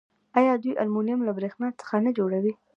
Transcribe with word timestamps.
آیا 0.39 0.53
دوی 0.63 0.73
المونیم 0.81 1.19
له 1.27 1.31
بریښنا 1.37 1.67
څخه 1.81 1.95
نه 2.05 2.11
جوړوي؟ 2.17 2.53